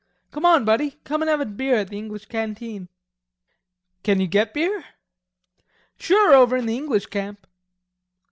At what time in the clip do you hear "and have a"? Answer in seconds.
1.21-1.45